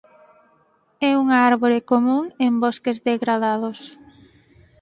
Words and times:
É 1.09 1.11
unha 1.23 1.37
árbore 1.51 1.79
común 1.91 2.23
en 2.45 2.53
bosques 2.63 2.97
degradados. 3.09 3.79